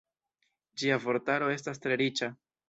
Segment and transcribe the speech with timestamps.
[0.83, 2.33] Ĝia vortaro estas tre riĉa.